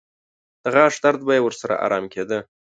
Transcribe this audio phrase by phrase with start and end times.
[0.63, 2.39] د غاښ درد به یې ورسره ارام کېده.